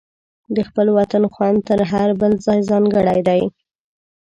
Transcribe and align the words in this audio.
د 0.55 0.57
خپل 0.67 0.87
وطن 0.97 1.23
خوند 1.33 1.59
تر 1.69 1.79
هر 1.91 2.09
بل 2.21 2.31
ځای 2.45 2.59
ځانګړی 2.69 3.19
دی. 3.27 3.41